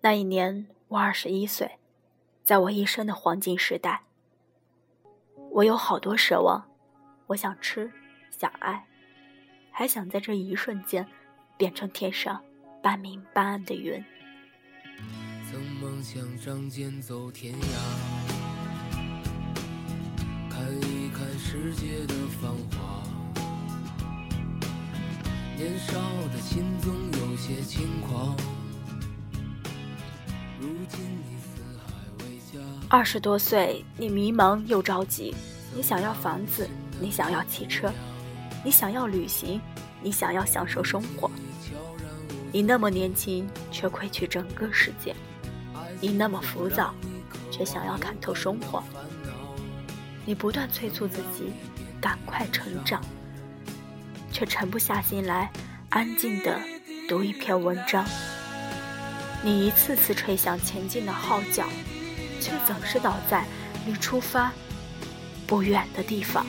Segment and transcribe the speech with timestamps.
[0.00, 1.72] 那一年我二十一岁，
[2.44, 4.04] 在我一生的黄金时代，
[5.50, 6.68] 我有好多奢望，
[7.26, 7.90] 我想吃，
[8.30, 8.86] 想爱，
[9.72, 11.04] 还想在这一瞬间
[11.56, 12.40] 变成天上
[12.80, 14.02] 半明半暗的云。
[15.50, 17.66] 曾梦想仗剑走天涯。
[20.48, 23.02] 看一看世界的繁华，
[25.56, 25.98] 年少
[26.32, 28.36] 的心总有些轻狂。
[32.90, 35.34] 二十多岁，你迷茫又着急，
[35.74, 36.66] 你想要房子，
[36.98, 37.92] 你想要汽车，
[38.64, 39.60] 你想要旅行，
[40.02, 41.30] 你想要享受生活。
[42.50, 45.12] 你那么年轻，却窥去整个世界；
[46.00, 46.94] 你那么浮躁，
[47.50, 48.82] 却想要看透生活。
[50.24, 51.52] 你不断催促自己
[52.00, 53.02] 赶快成长，
[54.32, 55.52] 却沉不下心来
[55.90, 56.58] 安静的
[57.06, 58.02] 读一篇文章。
[59.44, 61.66] 你一次次吹响前进的号角，
[62.40, 63.44] 却总是倒在
[63.86, 64.52] 离出发
[65.46, 66.44] 不远的地方。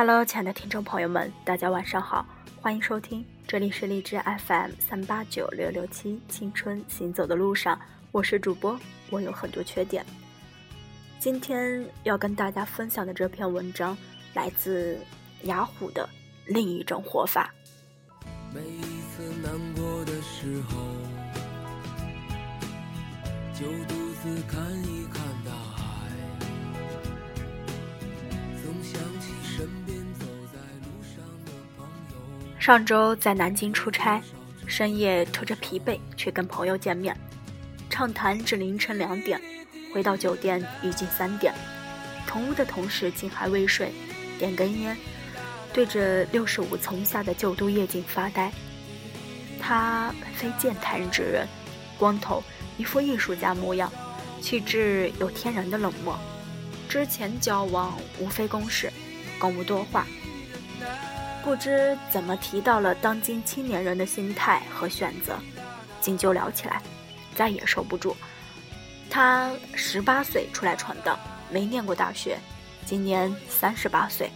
[0.00, 2.24] Hello，亲爱的听众朋友们，大家晚上好，
[2.58, 7.78] 欢迎收听，这里是荔枝 FM 三八九六六七，青春行走的路上，
[8.10, 10.02] 我是主播，我有很多缺点。
[11.18, 13.94] 今天要跟大家分享的这篇文章
[14.32, 14.98] 来自
[15.42, 16.08] 雅虎的
[16.46, 17.52] 另一种活法。
[18.54, 20.78] 每一次难过的时候，
[23.52, 25.50] 就独自看一看大
[32.60, 34.20] 上周在南京出差，
[34.66, 37.16] 深夜拖着疲惫去跟朋友见面，
[37.88, 39.40] 畅谈至凌晨两点，
[39.94, 41.54] 回到酒店已经三点。
[42.26, 43.90] 同屋的同事竟还未睡，
[44.38, 44.94] 点根烟，
[45.72, 48.52] 对着六十五层下的旧都夜景发呆。
[49.58, 51.48] 他非健谈之人，
[51.98, 52.44] 光头，
[52.76, 53.90] 一副艺术家模样，
[54.42, 56.14] 气质有天然的冷漠。
[56.90, 58.92] 之前交往无非公事，
[59.38, 60.06] 更无多话。
[61.42, 65.38] 不知怎么提到了当今青年人的心态和选择，
[66.00, 66.82] 竟就聊起来，
[67.34, 68.14] 再也收不住。
[69.08, 71.18] 他十八岁出来闯荡，
[71.50, 72.38] 没念过大学，
[72.86, 74.30] 今年三十八岁，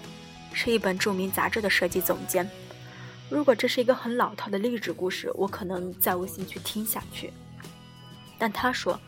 [0.53, 2.48] 是一本著名杂志的设计总监。
[3.31, 7.32] 如果这是一个很老套的励志故事，我可能再无兴趣听下去。
[8.38, 8.98] 但他说：“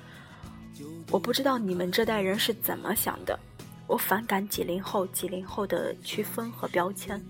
[1.10, 3.38] 我不知道你们这代人是怎么想的，
[3.86, 7.20] 我反感几零后、几零后的区分和标签。”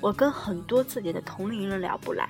[0.00, 2.28] 我跟很多自己的同龄人聊不来，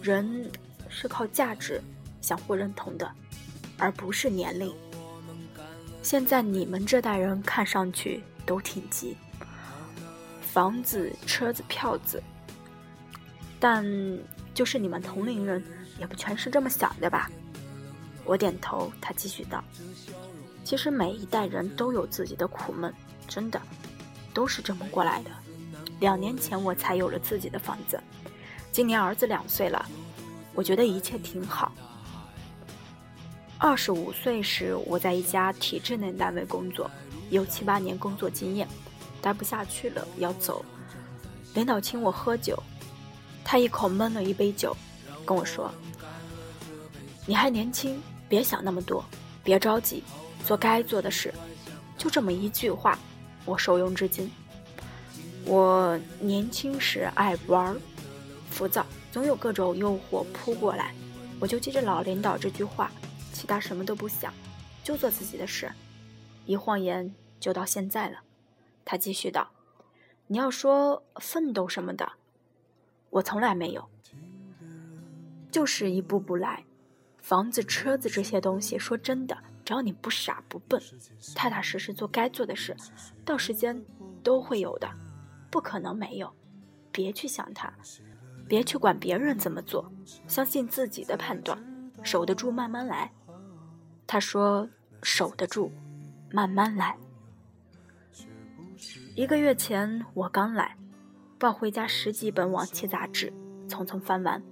[0.00, 0.50] 人
[0.88, 1.82] 是靠价值
[2.20, 3.10] 相互认同的，
[3.76, 4.72] 而不是年龄。
[6.02, 9.16] 现在你们这代人看上去都挺急，
[10.40, 12.22] 房子、车子、票子，
[13.58, 13.84] 但
[14.54, 15.62] 就是你们同龄人
[15.98, 17.30] 也不全是这么想的吧？
[18.24, 19.62] 我点头，他继续道
[20.64, 22.94] ：“其实每一代人都有自己的苦闷，
[23.26, 23.60] 真的，
[24.32, 25.30] 都是这么过来的。”
[26.00, 27.98] 两年前我才有了自己的房子，
[28.72, 29.84] 今年儿子两岁了，
[30.54, 31.72] 我觉得一切挺好。
[33.58, 36.90] 二十五岁时，我在一家体制内单位工作，
[37.30, 38.68] 有七八年工作经验，
[39.22, 40.64] 待不下去了要走，
[41.54, 42.60] 领导请我喝酒，
[43.44, 44.76] 他一口闷了一杯酒，
[45.24, 45.72] 跟我说
[47.24, 49.02] ：“你还年轻，别想那么多，
[49.42, 50.02] 别着急，
[50.44, 51.32] 做该做的事。”
[51.96, 52.98] 就这么一句话，
[53.46, 54.30] 我受用至今。
[55.46, 57.76] 我年轻时爱玩，
[58.50, 60.94] 浮躁，总有各种诱惑扑过来，
[61.38, 62.90] 我就记着老领导这句话，
[63.32, 64.32] 其他什么都不想，
[64.82, 65.70] 就做自己的事，
[66.46, 68.20] 一晃眼就到现在了。
[68.86, 69.50] 他继续道
[70.28, 72.12] ：“你要说奋斗什么的，
[73.10, 73.86] 我从来没有，
[75.50, 76.64] 就是一步步来。
[77.20, 80.82] 房子、车子这些东西，说真的，只要你不傻不笨，
[81.34, 82.74] 踏踏实实做该做的事，
[83.26, 83.84] 到时间
[84.22, 84.88] 都会有的。”
[85.54, 86.34] 不可能没有，
[86.90, 87.72] 别去想他，
[88.48, 89.88] 别去管别人怎么做，
[90.26, 91.56] 相信自己的判断，
[92.02, 93.12] 守得住慢慢来。
[94.04, 94.68] 他说
[95.00, 95.70] ：“守得住，
[96.32, 96.98] 慢慢来。”
[99.14, 100.76] 一个月前我刚来，
[101.38, 103.32] 抱回家十几本往期杂志，
[103.68, 104.42] 匆匆翻完，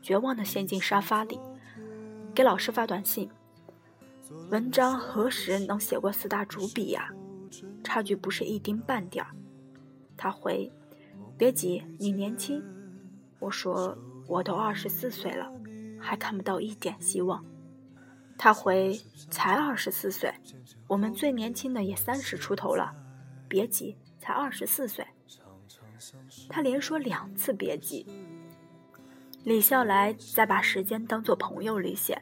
[0.00, 1.40] 绝望的陷进沙发里。
[2.32, 3.28] 给老师发短信
[4.52, 7.10] ：“文章何时能写过四大主笔呀？
[7.82, 9.34] 差距不是一丁半点儿。”
[10.16, 10.70] 他回
[11.36, 12.62] ：“别急，你年轻。”
[13.40, 13.96] 我说
[14.26, 15.52] ：“我都二十四岁了，
[16.00, 17.44] 还看不到一点希望。”
[18.38, 18.98] 他回
[19.30, 20.32] ：“才二十四岁，
[20.88, 22.94] 我们最年轻的也三十出头了，
[23.48, 25.06] 别急，才二十四岁。”
[26.48, 28.06] 他连说两次别急。
[29.44, 32.20] 李笑来在《把时间当作朋友》里写：“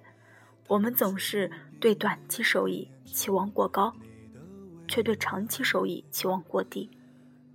[0.68, 1.50] 我们总是
[1.80, 3.92] 对短期收益期望过高，
[4.86, 6.90] 却对长期收益期望过低。”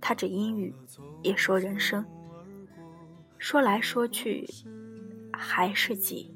[0.00, 0.74] 他指英语，
[1.22, 2.04] 也说人生。
[3.38, 4.48] 说来说去，
[5.32, 6.34] 还是急。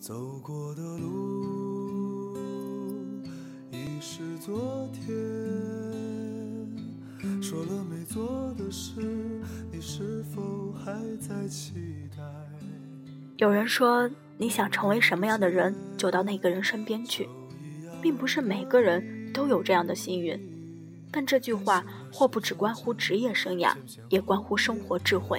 [0.00, 2.36] 走过的路
[3.70, 5.06] 已是昨天，
[7.42, 9.00] 说了没做的事，
[9.72, 11.72] 你是否还在期
[12.14, 12.22] 待？
[13.38, 17.28] 有人说，你想成为什么样的人，就到那个人身边去，
[18.02, 20.38] 并不是每个人都有这样的幸运。
[21.10, 23.74] 但这句话或不只关乎职业生涯，
[24.08, 25.38] 也关乎生活智慧。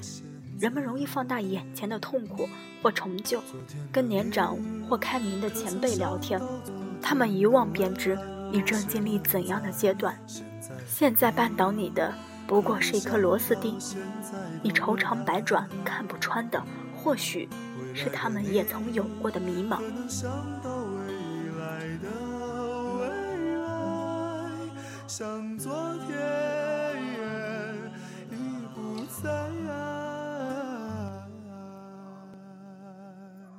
[0.58, 2.48] 人们容易放大眼前的痛苦
[2.82, 3.42] 或成就，
[3.92, 4.58] 跟年长
[4.90, 6.42] 或开明的前辈聊天，
[7.02, 8.18] 他们一望便知
[8.50, 10.18] 你正经历怎样的阶段。
[10.88, 12.14] 现在绊倒你的
[12.48, 13.78] 不过是一颗螺丝钉，
[14.64, 16.64] 你愁肠百转看不穿的，
[17.06, 17.48] 或许
[17.94, 19.80] 是他们也曾有过的迷茫。
[25.60, 25.72] 昨
[26.08, 26.18] 天
[28.32, 28.34] 已
[28.74, 29.30] 不在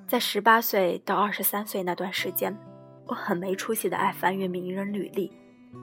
[0.08, 2.52] 在十八岁到二十三岁那段时间，
[3.06, 5.30] 我很没出息的爱翻阅名人履历，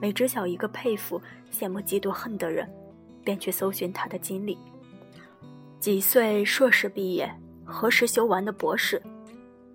[0.02, 1.18] 每知晓一个佩服、
[1.50, 2.70] 羡慕、嫉妒、恨的人，
[3.24, 4.58] 便去搜寻他的经历：
[5.80, 7.34] 几岁硕士毕业，
[7.64, 9.02] 何时修完的博士，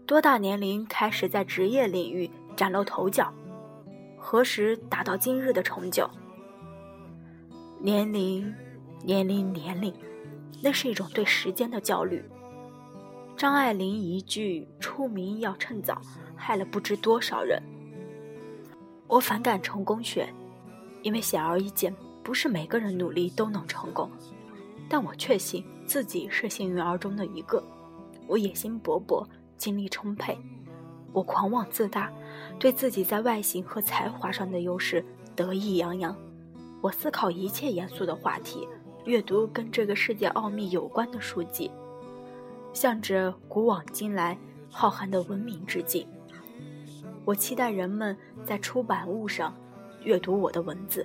[0.05, 3.33] 多大年龄开始在职业领域崭露头角，
[4.17, 6.09] 何时达到今日的成就。
[7.79, 8.53] 年龄，
[9.03, 9.93] 年龄，年龄，
[10.61, 12.23] 那是一种对时间的焦虑。
[13.35, 16.01] 张爱玲一句“出名要趁早”，
[16.35, 17.61] 害了不知多少人。
[19.07, 20.27] 我反感成功学，
[21.01, 24.11] 因为显而易见，不是每个人努力都能成功。
[24.89, 27.63] 但我确信自己是幸运儿中的一个。
[28.29, 29.25] 我野心勃勃，
[29.57, 30.37] 精力充沛，
[31.11, 32.13] 我狂妄自大，
[32.59, 35.03] 对自己在外形和才华上的优势
[35.35, 36.15] 得意洋洋。
[36.79, 38.67] 我思考一切严肃的话题，
[39.05, 41.71] 阅读跟这个世界奥秘有关的书籍。
[42.71, 44.37] 向着古往今来
[44.69, 46.07] 浩瀚的文明致敬。
[47.25, 48.15] 我期待人们
[48.45, 49.51] 在出版物上
[50.03, 51.03] 阅读我的文字，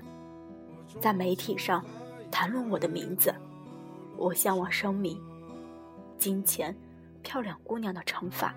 [1.01, 1.83] 在媒体上
[2.31, 3.35] 谈论我的名字。
[4.19, 5.19] 我向往声名、
[6.19, 6.77] 金钱、
[7.25, 8.55] 漂亮姑娘的惩罚。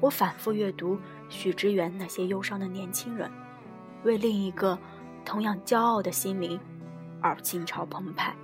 [0.00, 0.98] 我反复阅读
[1.28, 3.30] 许知远那些忧伤的年轻人，
[4.04, 4.78] 为另一个
[5.24, 6.58] 同样骄傲的心灵
[7.20, 8.34] 而心潮澎湃。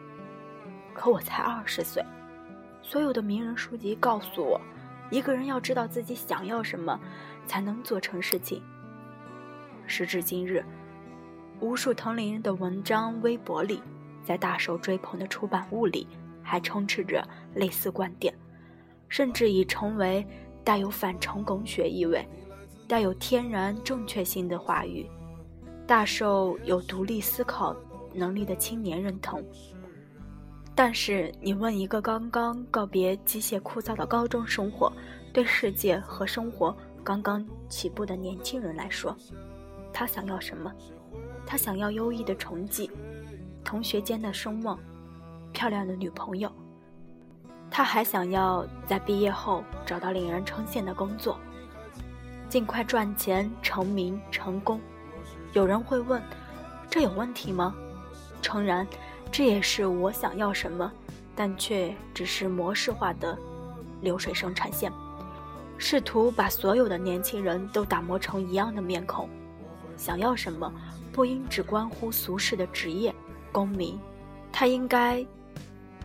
[0.92, 2.04] 可我才二十岁。
[2.82, 4.60] 所有的名人书籍告诉我，
[5.10, 6.98] 一个人要知道自己想要什么，
[7.46, 8.62] 才能做成事情。
[9.86, 10.64] 时至今日，
[11.60, 13.80] 无数同龄人的文章、微博里，
[14.24, 16.08] 在大受追捧的出版物里，
[16.42, 18.34] 还充斥着类似观点，
[19.12, 20.26] 甚至已成为
[20.64, 22.26] 带有反成功学意味、
[22.88, 25.06] 带有天然正确性的话语，
[25.86, 27.76] 大受有独立思考
[28.14, 29.44] 能力的青年认同。
[30.74, 34.90] 但是，你问一个刚刚告别机械枯燥的高中生活，
[35.30, 39.14] 对世界和生活刚刚起步的年轻人来说，
[39.92, 40.72] 他想要什么？
[41.44, 42.90] 他想要优异的成绩，
[43.62, 44.78] 同学间的声望，
[45.52, 46.50] 漂亮的女朋友。
[47.72, 51.38] 他还想要在毕业后找到令人称羡的工作，
[52.48, 54.78] 尽快赚钱、成名、成功。
[55.54, 56.22] 有人会问，
[56.90, 57.74] 这有问题吗？
[58.42, 58.86] 诚然。
[59.30, 60.92] 这也是我想要什么，
[61.34, 63.34] 但却只是模式化的
[64.02, 64.92] 流水生产线，
[65.78, 69.26] 试图把所有的年轻人都打磨成一样的面孔。
[69.96, 70.70] 想要什么，
[71.10, 73.14] 不应只关乎俗世的职业、
[73.50, 73.98] 功名，
[74.52, 75.24] 它应该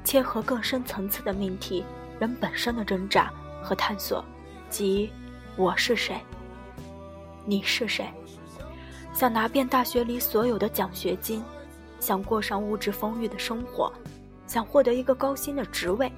[0.07, 1.83] 切合更深层次的命题，
[2.17, 3.29] 人本身的挣扎
[3.61, 4.23] 和探索，
[4.69, 5.11] 即
[5.57, 6.15] 我是谁，
[7.43, 8.07] 你是谁？
[9.13, 11.43] 想拿遍大学里所有的奖学金。
[11.99, 13.91] 想过上物质丰裕的生活，
[14.45, 16.09] 想获得一个高薪的职位，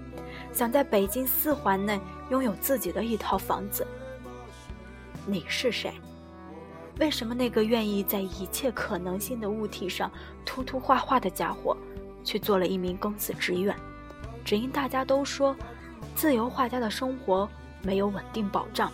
[0.53, 3.87] 想在北京四环内拥有自己的一套房子。
[5.25, 5.91] 你是谁？
[6.99, 10.11] 为什么那个愿意在一切可能性的物体上
[10.45, 11.75] 涂涂画画的家伙，
[12.29, 13.75] 去做了一名公司职员，
[14.45, 15.55] 只因大家都说，
[16.13, 17.49] 自由画家的生活
[17.81, 18.91] 没有稳定保障。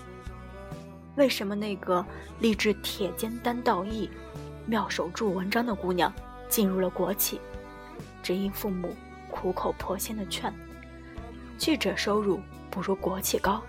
[1.17, 2.05] 为什么那个
[2.39, 4.09] 立志铁肩担道义、
[4.65, 6.13] 妙手著文章的姑娘
[6.47, 7.41] 进入了国企？
[8.23, 8.95] 只因父母
[9.29, 10.53] 苦口婆心的劝，
[11.57, 12.39] 记者收入
[12.71, 13.61] 不如国企高。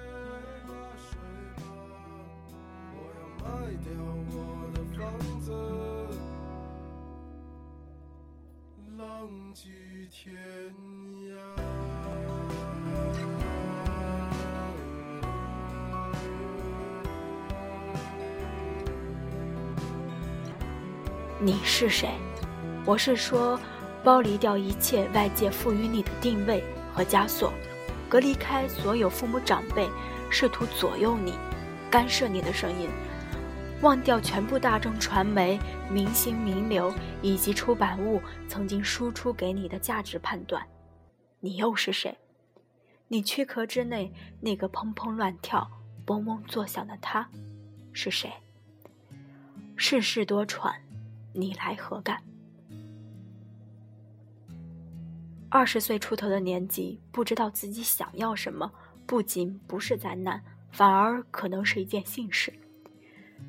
[21.79, 22.09] 是谁？
[22.87, 23.61] 我是说，
[24.03, 27.53] 剥离掉一切外界赋予你的定位和枷锁，
[28.09, 29.87] 隔离开所有父母长辈
[30.31, 31.35] 试图左右你、
[31.91, 32.89] 干涉你的声音，
[33.83, 36.91] 忘掉全部大众传媒、明星名流
[37.21, 40.67] 以及出版物曾经输出给你的价值判断。
[41.41, 42.17] 你又是谁？
[43.09, 45.71] 你躯壳之内那个砰砰乱跳、
[46.07, 47.29] 嗡嗡作响的他，
[47.93, 48.33] 是谁？
[49.77, 50.73] 世事多舛。
[51.37, 52.23] 你来何干？
[55.49, 58.73] 二十岁出头的年纪，不知道自己想要什么，
[59.07, 62.53] 不仅不是灾难，反而可能是一件幸事。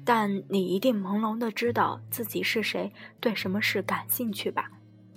[0.05, 4.71] 但你一定朦胧的知道自己是谁，对什么事感兴趣吧？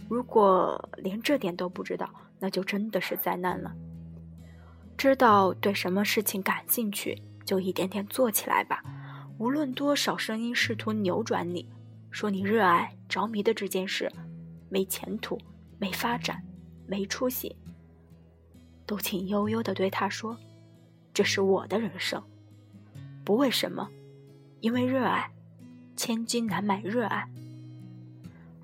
[0.09, 3.73] 如果连这点都不知道，那就真的是灾难了。
[4.97, 8.83] 知道对什么事情感兴趣，就一点点做起来吧。
[9.39, 11.69] 无论多少声音试图扭转你。
[12.11, 14.11] 说你热爱、着迷的这件事，
[14.69, 15.39] 没前途、
[15.79, 16.43] 没发展、
[16.87, 17.55] 没出息，
[18.85, 20.37] 都请悠悠的对他说
[21.15, 22.23] ：“这是我的人生，
[23.25, 23.89] 不为什么，
[24.61, 25.31] 因为热爱，
[25.97, 27.29] 千金难买热爱。”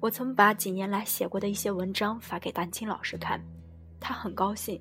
[0.00, 3.40] 我曾把几年来写过的一些文章发给丹青老师看，
[3.98, 4.80] 他很高兴，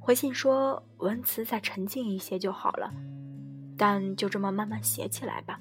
[0.00, 2.92] 回信说文词再沉静一些就好了，
[3.76, 5.60] 但就这么慢慢写起来吧。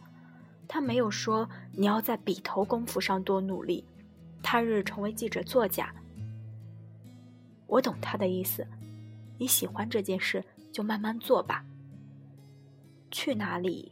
[0.74, 3.84] 他没有说你要在笔头功夫上多努力，
[4.42, 5.94] 他日成为记者作家。
[7.68, 8.66] 我懂他的意思，
[9.38, 11.66] 你喜欢这件事就慢慢做吧。
[13.12, 13.92] 去哪里？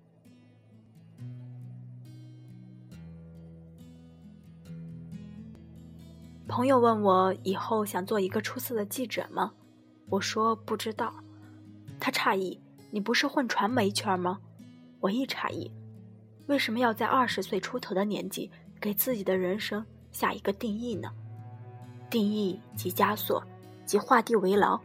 [6.48, 9.52] 朋友问我以后想做一个出色的记者吗？
[10.08, 11.14] 我说不知道。
[12.00, 12.58] 他诧异
[12.90, 14.40] ：“你不是混传媒圈吗？”
[15.02, 15.70] 我亦诧异。
[16.50, 18.50] 为什么要在二十岁出头的年纪
[18.82, 21.12] 给自己的人生下一个定义呢？
[22.10, 23.44] 定义即枷锁，
[23.86, 24.79] 即画地为牢。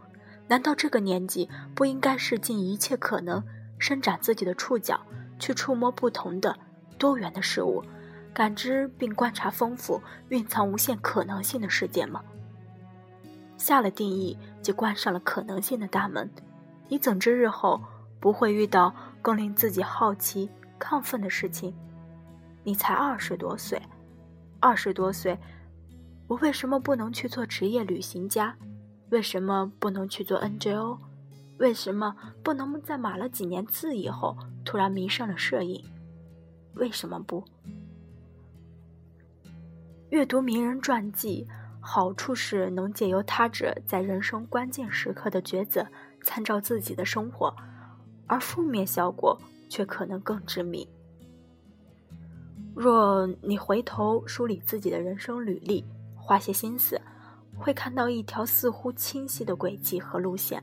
[0.47, 3.43] 难道这个年纪不应该是尽一切可能
[3.79, 5.01] 伸展自己的触角，
[5.39, 6.55] 去触摸不同的、
[6.99, 7.83] 多元的事物，
[8.35, 12.23] 感知并观察丰富、蕴藏无限可能性的世界吗？
[13.57, 16.31] 下了定义，就关上了可能性的大门。
[16.89, 17.81] 你怎知日后
[18.21, 20.51] 不会遇到更令自己好奇？
[20.79, 21.75] 亢奋的事情，
[22.63, 23.81] 你才二十多岁，
[24.61, 25.39] 二十多岁，
[26.27, 28.57] 我为什么不能去做职业旅行家？
[29.11, 30.99] 为什么不能去做 NGO？
[31.59, 35.85] 为什么不能在码了几年字以后突然迷上了摄影？
[36.75, 37.45] 为什么不？
[40.11, 41.47] 阅读名人传记，
[41.81, 45.87] 好处是能借由他者在人生关键时刻的抉择，
[46.23, 47.55] 参照自己的生活，
[48.27, 49.41] 而负面效果。
[49.75, 50.87] 却可能更致命。
[52.77, 57.01] 若你回头梳理自己的人生履历，花些心思，
[57.59, 60.63] 会看到一条似乎清晰的轨迹和路线，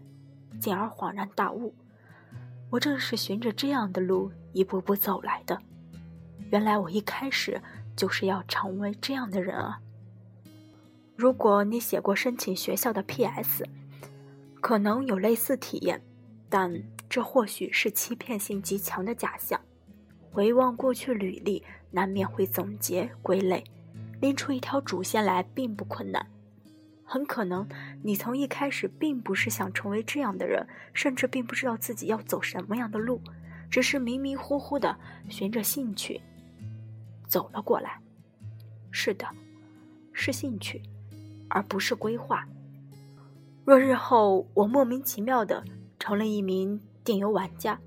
[0.61, 1.73] 进而恍然大悟：
[2.69, 5.59] 我正是循着这样的路一步步走来的。
[6.49, 7.61] 原来我一开始
[7.97, 9.81] 就是要成为这样的人啊！
[11.17, 13.67] 如果你写过申请学校的 P.S，
[14.61, 16.01] 可能有类似体验，
[16.49, 16.81] 但。
[17.11, 19.59] 这或许是欺骗性极强的假象。
[20.31, 23.61] 回望过去履历，难免会总结归类，
[24.21, 26.25] 拎出一条主线来并不困难。
[27.03, 27.67] 很可能
[28.01, 33.19] 你从一开始并不是想成为这样的人，甚至并不知道自己要走什么样的路，
[33.69, 36.21] 只是迷迷糊糊的循着兴趣
[37.27, 37.99] 走了过来。
[38.89, 39.27] 是的，
[40.13, 40.81] 是兴趣，
[41.49, 42.47] 而不是规划。
[43.65, 45.61] 若日后我莫名其妙的
[45.99, 46.79] 成了一名……
[47.11, 47.77] 电游玩家，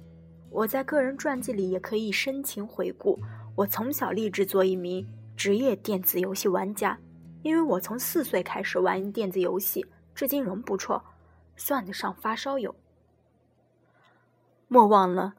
[0.50, 3.18] 我在个人传记里也可以深情回顾。
[3.56, 6.98] 我从小立志做一名职业电子游戏玩家，
[7.40, 11.02] 因为我从四岁开始玩电子游戏，至今仍不错，
[11.56, 12.76] 算得上发烧友。
[14.68, 15.32] 莫忘了，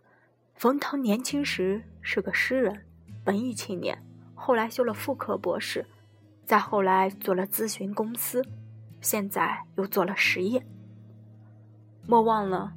[0.56, 2.88] 冯唐年轻时是个诗人，
[3.26, 5.86] 文艺青年，后来修了妇科博士，
[6.44, 8.44] 再后来做了咨询公司，
[9.00, 10.66] 现在又做了实业。
[12.08, 12.74] 莫忘了，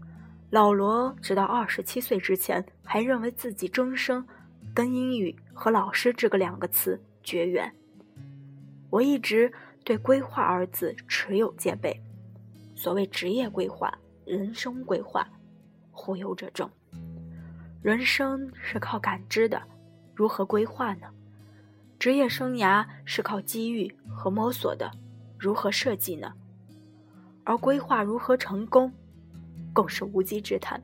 [0.51, 4.27] 老罗直到二十七岁之前，还认为自己终生
[4.73, 7.71] 跟英语和老师这个两个词绝缘。
[8.89, 9.53] 我一直
[9.85, 12.01] 对“规划”二字持有戒备。
[12.75, 13.93] 所谓职业规划、
[14.25, 15.29] 人生规划，
[15.91, 16.71] 忽悠者众。
[17.83, 19.61] 人生是靠感知的，
[20.15, 21.09] 如何规划呢？
[21.99, 24.91] 职业生涯是靠机遇和摸索的，
[25.39, 26.33] 如何设计呢？
[27.45, 28.91] 而规划如何成功？
[29.73, 30.83] 更是无稽之谈。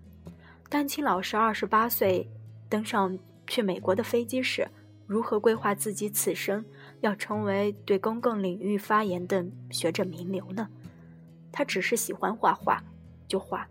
[0.69, 2.29] 丹青老师二十八岁
[2.69, 4.69] 登上去美国的飞机时，
[5.07, 6.65] 如何规划自己此生
[7.01, 10.69] 要成为对公共领域发言的学者名流呢？
[11.53, 12.83] 他只是喜欢画画，
[13.29, 13.69] 就画，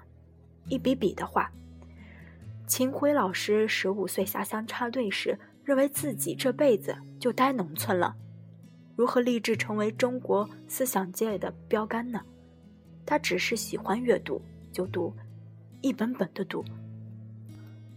[0.68, 1.52] 一笔笔的画。
[2.66, 8.16] 秦晖老师十五岁下乡插队时，认为自己这辈子就待农村了，
[8.96, 12.22] 如何立志成为中国思想界的标杆呢？
[13.06, 14.42] 他只是喜欢阅读。
[14.74, 15.14] 就读，
[15.80, 16.66] 一本本的读。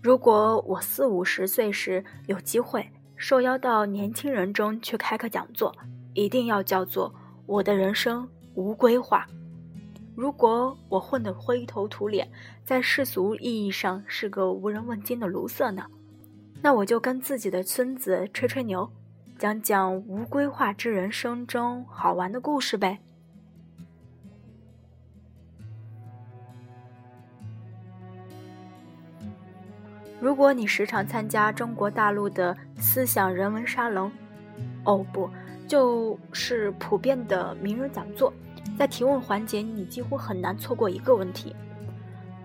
[0.01, 5.75] 如果我四五十岁时有机会受邀到年轻人中去开个讲座，
[6.15, 7.13] 一定要叫做
[7.47, 9.27] “我的人生无规划”。
[10.15, 12.31] 如果我混得灰头土脸，
[12.65, 15.85] 在世俗意义上是个无人问津的卢瑟呢？
[16.63, 18.91] 那我就跟自己的孙子吹吹牛，
[19.39, 22.99] 讲讲无规划之人生中好玩的故事呗。
[30.19, 34.11] 如果你时常参加中国大陆的思想人文沙龙，
[34.85, 35.29] 哦不，
[35.69, 38.33] 就是普遍的名人讲座，
[38.79, 41.55] 在提问环节，你几乎很难错过一个问题：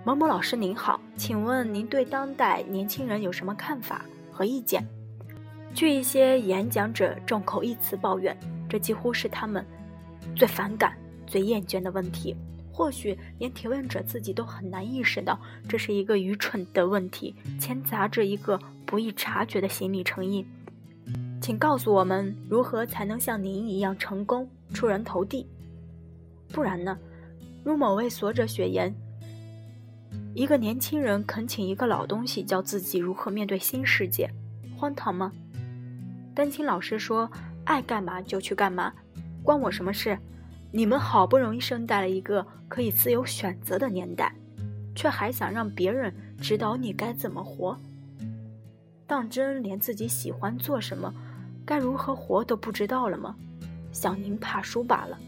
[0.04, 4.86] 某某老师您好，请问您对当代年轻人有什么看法和意见？
[5.74, 8.38] 据一些演讲者众口一词抱怨，
[8.68, 9.66] 这几乎是他们
[10.36, 10.94] 最反感、
[11.25, 12.36] 最厌倦的问题。
[12.72, 20.45] 或许连提问者自己都很难意识到，这是一个愚蠢的问题，掺杂着一个不易察觉的心理成因。
[21.41, 25.45] 请告诉我们，如何才能像您一样成功、出人头地？
[26.52, 26.98] 不然呢？
[27.63, 28.93] 如某位所者所言，
[30.34, 34.30] 一个年轻人恳请一个老东西教自己如何面对新世界，
[34.78, 35.32] 荒唐吗？
[36.34, 37.30] 丹青老师说
[37.65, 38.93] ：“爱干嘛就去干嘛，
[39.43, 40.17] 关我什么事？”
[40.73, 44.34] 你们好不容易生在了一个可以自由选择的年代，
[44.95, 47.77] 却还想让别人指导你该怎么活？
[49.05, 51.13] 当真连自己喜欢做什么、
[51.65, 53.36] 该如何活都不知道了吗？
[53.91, 55.19] 想赢怕输罢了。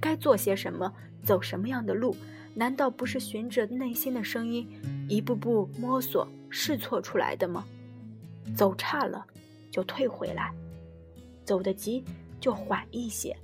[0.00, 0.92] 该做些什么、
[1.24, 2.14] 走什么样的路，
[2.54, 4.68] 难道不是循着内心的声音，
[5.08, 7.64] 一步步摸索试错出来的吗？
[8.54, 9.26] 走差了，
[9.68, 10.54] 就退回来；
[11.44, 12.04] 走得急，
[12.40, 13.36] 就缓一些。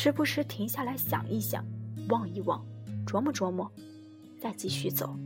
[0.00, 1.64] 时不时停下来想一想，
[2.08, 2.64] 望一望，
[3.04, 3.68] 琢磨琢磨，
[4.40, 5.18] 再继续走。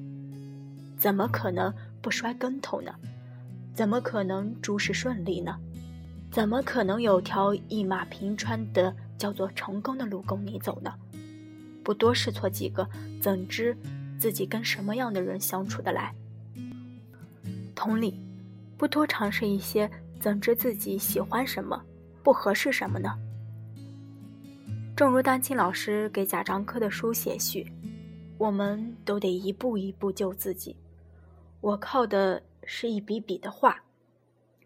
[0.97, 2.91] 怎么可能不摔跟头呢？
[3.75, 5.59] 怎么可能诸事顺利呢？
[6.31, 10.95] 怎么可能有条一马平川的叫做成功的路供你走呢？
[11.85, 12.89] 不多试错几个，
[13.21, 13.77] 怎知
[14.19, 16.15] 自己跟什么样的人相处得来？
[17.75, 18.19] 同理，
[18.79, 21.79] 不多尝试一些，怎知自己喜欢什么，
[22.23, 23.15] 不合适什么呢？
[24.95, 27.73] 正如丹青老师给贾樟柯的书写序，
[28.37, 30.77] 我们都得一步一步救自己。
[31.63, 33.85] 我靠的是一笔笔的画，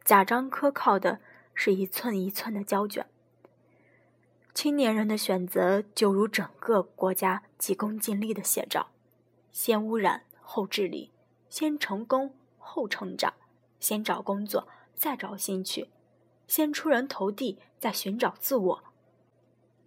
[0.05, 1.21] 贾樟柯靠的
[1.55, 3.07] 是一寸一寸的胶卷。
[4.53, 8.89] 青年人的选择就如整个国家急功近利的写照：
[9.53, 11.12] 先污染后治理，
[11.49, 13.33] 先成功后成长，
[13.79, 15.89] 先找工作再找兴趣，
[16.49, 18.83] 先出人头地再寻找自我。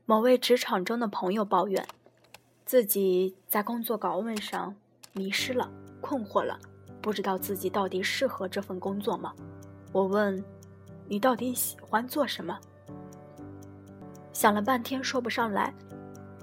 [0.10, 1.88] 某位职场中的朋友抱怨，
[2.66, 4.76] 自己在工作岗位上
[5.14, 5.70] 迷失了、
[6.02, 6.60] 困惑了，
[7.00, 9.32] 不知道自己到底适合这份工作吗？
[9.92, 10.44] 我问，
[11.08, 12.58] 你到底喜欢做什么？
[14.34, 15.72] 想了半天说不上来。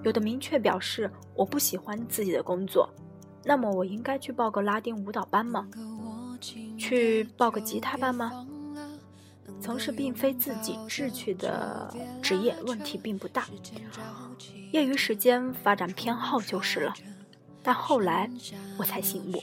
[0.04, 2.88] 有的明确表示我不喜欢自己的工作，
[3.42, 5.68] 那么我应该去报个拉丁舞蹈班吗？
[6.78, 8.46] 去报个吉他班吗？
[9.60, 11.92] 从事并非自己志趣的
[12.22, 13.46] 职业，问题并不大。
[14.72, 16.94] 业余时间发展偏好就是了。
[17.62, 18.30] 但后来
[18.78, 19.42] 我才醒悟，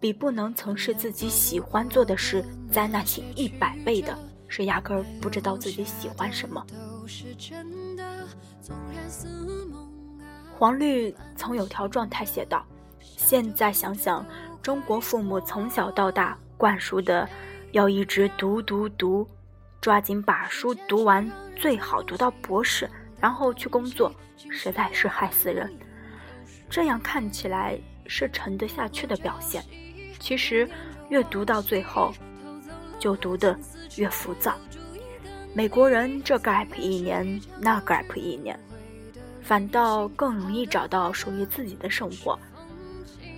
[0.00, 6.64] 比不能从事自己喜欢做的事灾难性一百倍的是，压根儿不知道自己喜欢什么。
[10.58, 12.64] 黄绿曾有条状态写道
[13.00, 14.24] ：“现在想想，
[14.62, 17.28] 中国父母从小到大灌输的。”
[17.72, 19.28] 要一直读读读，
[19.80, 22.88] 抓紧把书读完，最好读到博士，
[23.20, 24.14] 然后去工作，
[24.50, 25.70] 实在是害死人。
[26.70, 29.62] 这样看起来是沉得下去的表现，
[30.18, 30.68] 其实
[31.10, 32.12] 越读到最后，
[32.98, 33.58] 就读得
[33.96, 34.56] 越浮躁。
[35.54, 38.58] 美国人这 gap 一年，那 gap 一年，
[39.42, 42.38] 反倒更容易找到属于自己的生活。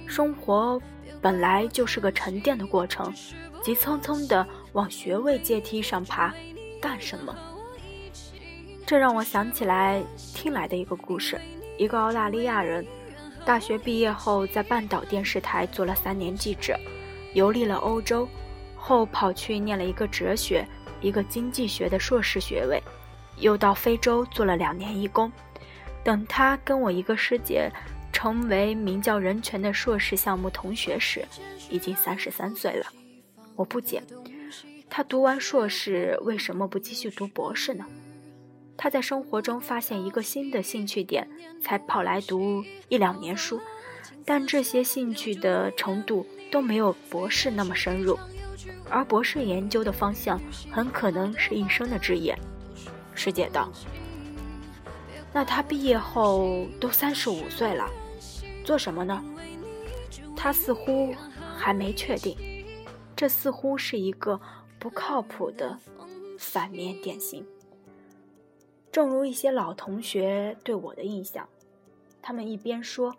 [0.07, 0.81] 生活
[1.21, 3.13] 本来就是个沉淀的过程，
[3.63, 6.35] 急匆匆地往学位阶梯上爬，
[6.81, 7.37] 干什么？
[8.87, 10.03] 这让我想起来
[10.35, 11.41] 听来的一个故事：
[11.79, 12.87] 一个澳大利亚人，
[13.45, 16.79] 大学毕业后在半岛电视台做了三年记者，
[17.35, 18.29] 游历了欧洲，
[18.77, 20.67] 后跑去念了一个哲学、
[21.01, 22.83] 一个经济学的硕士学位，
[23.39, 25.31] 又到非洲做了两年义工。
[26.03, 27.71] 等他跟我一个师姐。
[28.13, 31.25] 成为名叫人权的硕士项目同学时，
[31.71, 32.85] 已经三十三岁了。
[33.57, 34.03] 我不解，
[34.89, 37.85] 他读完硕士为什么不继续读博士呢？
[38.77, 41.29] 他在生活中发现一个新的兴趣点，
[41.63, 43.61] 才跑来读一两年书，
[44.25, 48.19] 但这些兴趣的程度都没有博士那么深入，
[48.89, 52.35] 而博士研究的方向很可能是一生的职业。
[53.15, 53.71] 师姐道
[55.31, 57.87] ：“那他毕业后都三十五岁了。”
[58.65, 59.23] 做什么呢？
[60.35, 61.15] 他似乎
[61.55, 62.35] 还没确定，
[63.21, 64.41] 这似乎是一个
[64.79, 65.79] 不靠谱的
[66.39, 67.47] 反面典型。
[68.91, 71.47] 正如一些老同学对我的印象，
[72.23, 73.15] 他们一边说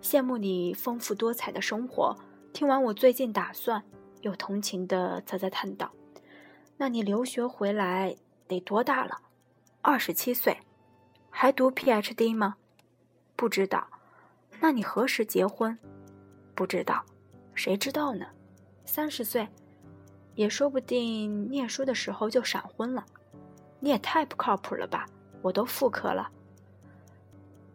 [0.00, 2.16] 羡慕你丰富多彩的生活，
[2.52, 3.82] 听完我最近打算，
[4.20, 5.90] 又同情的啧啧叹道
[6.78, 9.22] ：“那你留学回来得多大了？
[9.82, 10.56] 二十七岁，
[11.30, 12.54] 还读 PhD 吗？
[13.34, 13.88] 不知道。”
[14.62, 15.76] 那你何时结婚？
[16.54, 17.04] 不知道，
[17.56, 18.26] 谁知道呢？
[18.86, 19.46] 三十岁，
[20.34, 21.50] 也说不定。
[21.50, 23.04] 念书的时候就闪婚了，
[23.80, 25.04] 你也太不靠谱了吧！
[25.42, 26.30] 我都妇科了。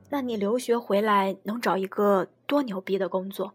[0.10, 3.54] 那你留学回来能找一个多牛逼的工作？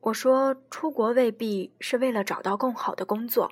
[0.00, 3.50] 我说出国未必是为了找到更好的工作，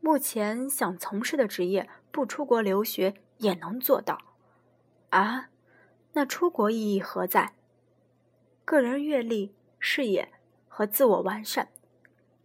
[0.00, 4.18] 目前想从事的职业不出国留学也能做到。
[5.10, 5.50] 啊，
[6.14, 7.52] 那出国意义何在？
[8.64, 10.32] 个人阅历、视野
[10.66, 11.68] 和自我完善，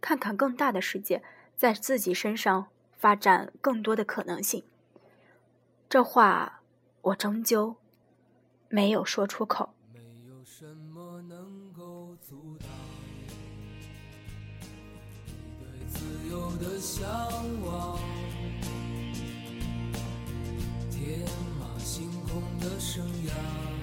[0.00, 1.22] 看看更大的世界，
[1.56, 4.64] 在自己身上发展更多的可能性。
[5.88, 6.62] 这话
[7.02, 7.76] 我终究
[8.68, 9.74] 没有说出口。
[20.90, 21.18] 天
[21.58, 23.79] 马行空的生涯。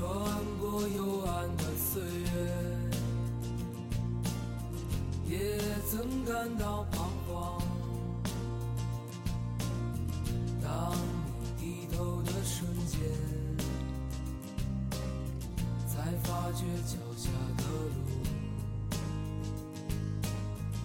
[0.00, 0.08] 穿
[0.58, 2.26] 过幽暗的岁月，
[5.28, 5.60] 也
[5.90, 7.60] 曾感到彷徨。
[10.62, 10.96] 当
[11.42, 12.98] 你低头的瞬间，
[15.86, 17.64] 才发觉脚下的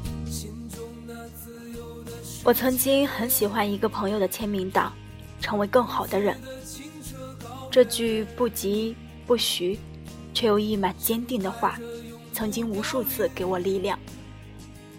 [0.04, 2.04] 路，心中那自由。
[2.43, 4.91] 我曾经很喜欢一个朋友的签名档，
[5.39, 6.38] 成为更好的人。
[7.71, 9.79] 这句不急不徐，
[10.33, 11.79] 却又溢满坚定的话，
[12.33, 13.97] 曾经无数次给我力量。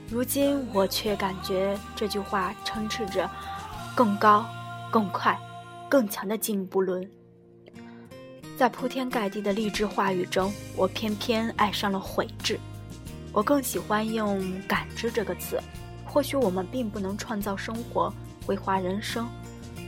[0.08, 3.28] 如今我却感觉这句话充斥着
[3.94, 4.46] 更高、
[4.90, 5.38] 更快、
[5.88, 7.08] 更强的进步论。
[8.56, 12.58] 在铺天盖地的励志话语中，我偏偏爱上了悔志。
[13.32, 15.60] 我更喜欢用感知这个词。
[16.04, 18.10] 或许我们并不能创造生活、
[18.46, 19.28] 规划人生，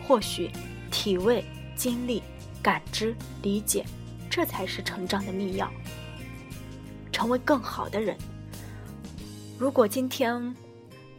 [0.06, 0.50] 或许
[0.90, 1.42] 体味、
[1.74, 2.22] 经历、
[2.62, 3.82] 感知、理解，
[4.38, 5.66] 这才是成长的密钥。
[7.10, 8.16] 成为更好的人。
[9.58, 10.54] 如果今天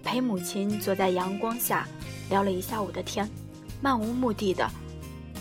[0.02, 1.86] 陪母亲坐在阳光下
[2.30, 3.30] 聊了一下午的天，
[3.82, 4.66] 漫无目的的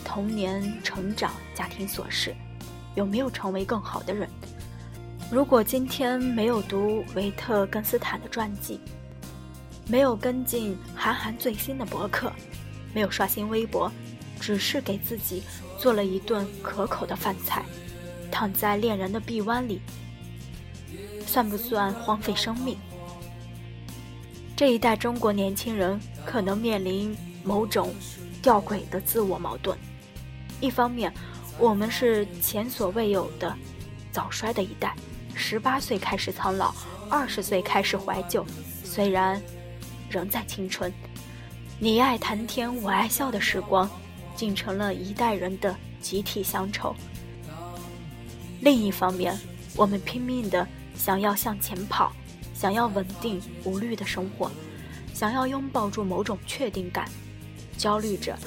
[0.04, 2.34] 童年、成长、家庭琐事，
[2.96, 4.28] 有没有成为更好的人？
[5.30, 8.80] 如果今天没有读维特根斯坦的传记。
[9.86, 12.32] 没有跟进韩寒最新的博客，
[12.92, 13.90] 没有刷新微博，
[14.40, 15.42] 只是给自己
[15.78, 17.64] 做了一顿可口的饭菜，
[18.30, 19.80] 躺在恋人的臂弯里，
[21.26, 22.76] 算不算荒废生命？
[24.56, 27.94] 这一代中国年轻人可能面临某种
[28.42, 29.76] 吊诡的自我矛盾：
[30.60, 31.12] 一方面，
[31.58, 33.54] 我们是前所未有的
[34.10, 34.94] 早衰的一代，
[35.34, 36.74] 十八岁开始苍老，
[37.10, 38.44] 二十岁开始怀旧，
[38.84, 39.40] 虽然。
[40.10, 40.90] 仍在青春，
[41.78, 43.86] 你爱谈天，我爱笑的时光，
[44.38, 46.94] 竟成了一代人的集体乡愁。
[48.60, 49.36] 另一方面，
[49.74, 50.64] 我们拼命的
[50.96, 52.12] 想要向前跑，
[52.54, 54.48] 想要稳定无虑的生活，
[55.12, 57.10] 想要拥抱住某种确定感，
[57.76, 58.38] 焦虑着，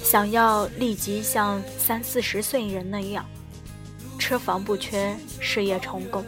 [0.00, 3.26] 想要立即像三四十岁人那样，
[4.20, 6.24] 车房不缺，事业成功。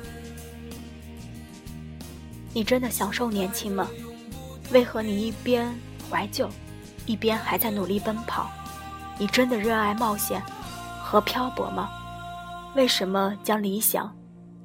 [2.52, 3.88] 你真的享受年轻吗？
[4.72, 5.72] 为何你一边
[6.10, 6.50] 怀旧，
[7.06, 8.50] 一边还在努力奔跑？
[9.18, 10.42] 你真的热爱冒险
[11.02, 11.88] 和漂泊吗？
[12.74, 14.12] 为什么将理想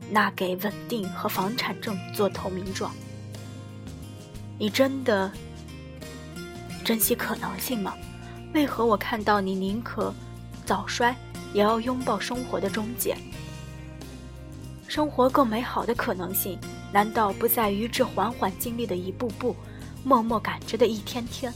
[0.09, 2.91] 纳给稳定和房产证做投名状？
[4.57, 5.31] 你真的
[6.83, 7.93] 珍惜可能性吗？
[8.53, 10.11] 为何我看到你宁可
[10.65, 11.15] 早衰，
[11.53, 13.15] 也要拥抱生活的终结？
[14.87, 16.59] 生活更美好的可能性？
[16.91, 19.55] 难道不在于这缓缓经历的一步步，
[20.03, 21.53] 默默感知的一天天，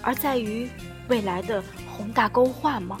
[0.00, 0.66] 而在于
[1.08, 2.98] 未来的宏大勾画吗？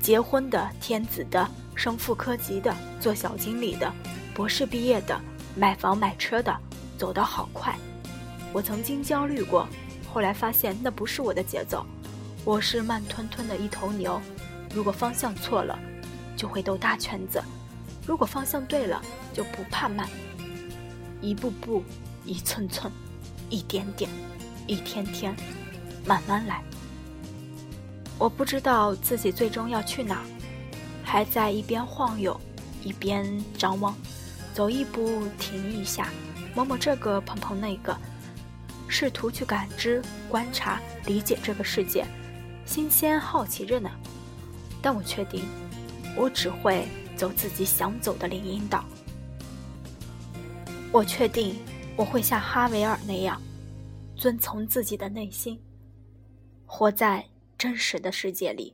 [0.00, 3.92] 结婚的、天子的、升副科级的、做小经理的、
[4.34, 5.20] 博士毕业的、
[5.54, 6.56] 买房买车的，
[6.96, 7.76] 走得好快。
[8.52, 9.68] 我曾经焦虑过，
[10.12, 11.84] 后来发现那不是我的节奏。
[12.44, 14.20] 我是慢吞吞的一头牛，
[14.74, 15.78] 如果方向错了。
[16.34, 17.42] 就会兜大圈子，
[18.06, 19.02] 如果方向对了，
[19.34, 20.08] 就不怕慢。
[21.20, 21.82] 一步步，
[22.24, 22.92] 一寸寸，
[23.50, 24.10] 一点点，
[24.66, 25.34] 一天天，
[26.06, 26.62] 慢慢来。
[28.18, 30.24] 我不知道自己最终要去哪，
[31.04, 32.38] 还在一边晃悠，
[32.82, 33.94] 一边张望，
[34.54, 36.08] 走一步停一下，
[36.54, 37.96] 摸摸这个碰碰那个，
[38.88, 42.06] 试图去感知、观察、理解这个世界，
[42.66, 43.90] 新鲜好奇着呢。
[44.82, 45.44] 但我确定。
[46.16, 48.84] 我只会走自己想走的林荫道。
[50.90, 51.54] 我确定
[51.98, 53.42] 我会像哈维尔那样，
[54.14, 55.58] 遵从自己的内心，
[56.64, 57.26] 活在
[57.58, 58.72] 真实的世界里。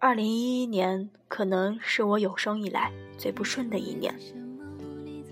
[0.00, 4.12] 二零一一年可能是我有生以来最不顺的一年，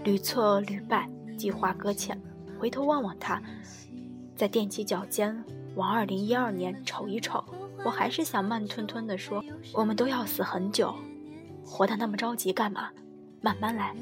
[0.04, 2.16] 屡挫屡败，计划搁浅。
[2.60, 3.42] 回头望望他，
[4.36, 5.36] 再踮起脚尖
[5.74, 7.44] 往二零一二年瞅一瞅。
[7.84, 10.94] 我还是想慢吞吞地说，我们都要死很久，
[11.64, 12.88] 活得那么着急干嘛？
[13.44, 13.94] 慢慢来。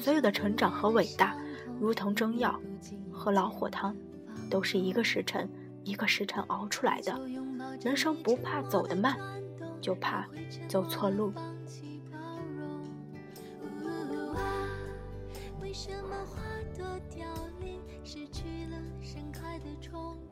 [0.00, 1.36] 所有的成长和伟大，
[1.78, 2.58] 如同蒸药
[3.12, 3.94] 和老火汤，
[4.48, 5.46] 都是一个时辰
[5.84, 7.20] 一个时辰熬出来的。
[7.82, 9.14] 人生不怕走得慢，
[9.82, 10.26] 就怕
[10.66, 11.30] 走错路。
[15.60, 16.40] 为什么花
[16.74, 17.26] 朵凋
[17.60, 20.16] 零，失去了盛开的冲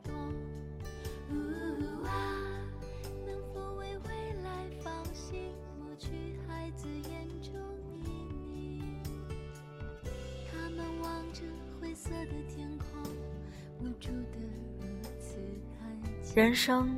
[16.33, 16.89] 人生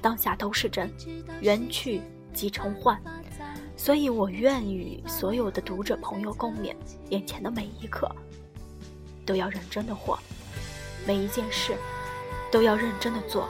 [0.00, 0.92] 当下都是真，
[1.40, 2.00] 缘去
[2.34, 2.98] 即成幻，
[3.76, 6.74] 所以我愿与所有的读者朋友共勉：
[7.10, 8.10] 眼前的每一刻
[9.24, 10.18] 都要认真的活，
[11.06, 11.76] 每一件事
[12.50, 13.48] 都要认真的做，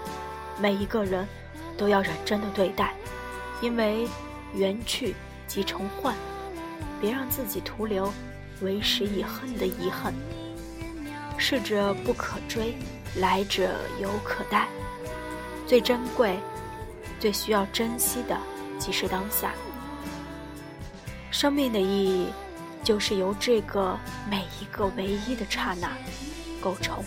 [0.60, 1.26] 每一个人
[1.78, 2.94] 都要认真的对待，
[3.62, 4.06] 因为
[4.52, 5.14] 缘去
[5.46, 6.14] 即成幻，
[7.00, 8.12] 别让自己徒留
[8.60, 10.12] 为时已恨的遗憾。
[11.38, 12.74] 逝者不可追，
[13.16, 14.68] 来者犹可待。
[15.72, 16.38] 最珍贵、
[17.18, 18.38] 最需要珍惜的，
[18.78, 19.54] 即是当下。
[21.30, 22.26] 生命的意义，
[22.84, 25.90] 就是由这个每一个唯一的刹那
[26.60, 27.02] 构成。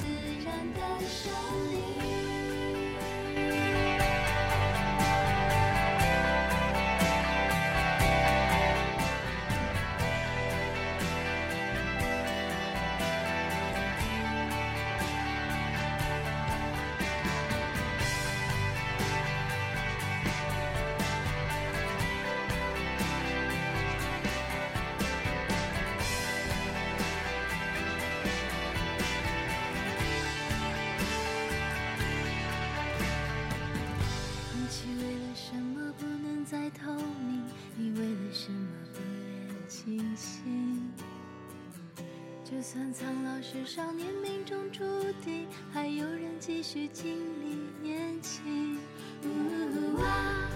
[43.66, 44.84] 多少年命中注
[45.24, 48.78] 定，还有人继续经历年轻。
[49.24, 50.48] 呜啊，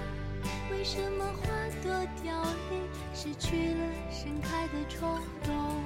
[0.69, 1.47] 为什么花
[1.81, 1.91] 朵
[2.21, 5.83] 凋零，失去了盛开的冲动？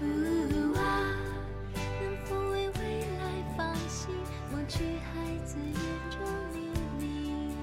[0.00, 1.14] 呜啊，
[2.00, 4.14] 能否为未来放心，
[4.54, 5.78] 忘去孩子眼
[6.10, 6.24] 中
[6.54, 7.54] 黎明？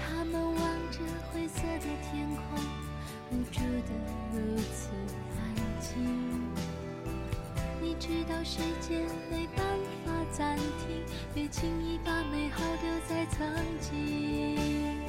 [0.00, 0.98] 他们望着
[1.30, 2.58] 灰色的天空，
[3.30, 3.92] 无助的
[4.32, 4.90] 如此。
[5.38, 6.41] 安静
[8.02, 9.64] 知道时间没办
[10.04, 13.46] 法暂停，别轻易把美好丢在曾
[13.78, 15.01] 经。